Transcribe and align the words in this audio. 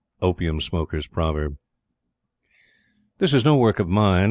Opium 0.21 0.59
Smoker's 0.61 1.05
Proverb. 1.07 1.57
This 3.19 3.33
is 3.35 3.45
no 3.45 3.55
work 3.55 3.77
of 3.79 3.87
mine. 3.87 4.19